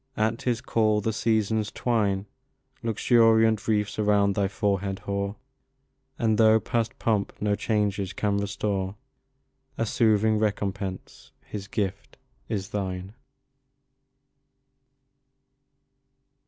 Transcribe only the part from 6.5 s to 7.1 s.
past